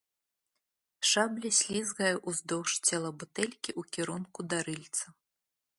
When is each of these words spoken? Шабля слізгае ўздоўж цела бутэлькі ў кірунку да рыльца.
Шабля 1.09 1.51
слізгае 1.59 2.11
ўздоўж 2.33 2.71
цела 2.87 3.09
бутэлькі 3.21 3.71
ў 3.79 3.95
кірунку 3.95 4.39
да 4.55 4.65
рыльца. 4.69 5.05